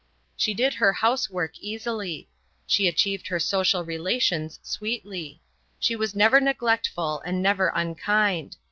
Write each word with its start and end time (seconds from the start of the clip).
She 0.35 0.55
did 0.55 0.73
her 0.73 0.93
housework 0.93 1.59
easily; 1.59 2.27
she 2.65 2.87
achieved 2.87 3.27
her 3.27 3.39
social 3.39 3.85
relations 3.85 4.59
sweetly; 4.63 5.43
she 5.77 5.95
was 5.95 6.15
never 6.15 6.41
neglectful 6.41 7.21
and 7.23 7.43
never 7.43 7.71
unkind. 7.75 8.57